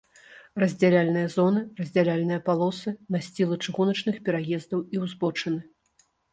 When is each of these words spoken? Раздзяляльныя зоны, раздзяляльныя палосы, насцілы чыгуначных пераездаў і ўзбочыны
Раздзяляльныя 0.61 1.27
зоны, 1.35 1.61
раздзяляльныя 1.81 2.39
палосы, 2.49 2.95
насцілы 3.17 3.55
чыгуначных 3.69 4.15
пераездаў 4.31 4.79
і 4.97 5.07
ўзбочыны 5.07 5.59